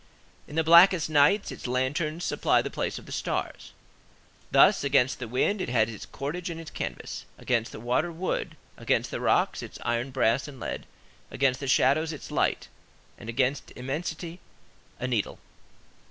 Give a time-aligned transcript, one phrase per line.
[0.47, 3.71] In the blackest nights, its lanterns supply the place of the stars.
[4.49, 8.57] Thus, against the wind, it has its cordage and its canvas; against the water, wood;
[8.77, 10.87] against the rocks, its iron, brass, and lead;
[11.29, 12.67] against the shadows, its light;
[13.19, 14.39] against immensity,
[14.99, 15.37] a needle.